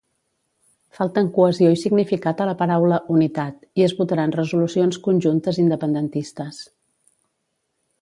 [0.99, 6.63] Falten cohesió i significat a la paraula "unitat", i es votaran resolucions conjuntes independentistes.